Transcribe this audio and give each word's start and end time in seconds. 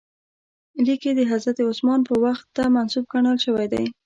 لیک 0.85 1.01
یې 1.07 1.13
د 1.17 1.21
حضرت 1.31 1.57
عثمان 1.69 1.99
وخت 2.25 2.45
ته 2.55 2.63
منسوب 2.75 3.05
ګڼل 3.13 3.37
شوی 3.45 3.67
دی. 3.73 3.85